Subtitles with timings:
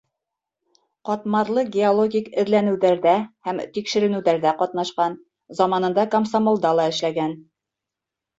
[1.09, 3.13] Ҡатмарлы геологик эҙләнеүҙәрҙә
[3.49, 5.19] һәм тикшеренеүҙәрҙә ҡатнашҡан,
[5.61, 7.39] заманында комсомолда ла эшләгән.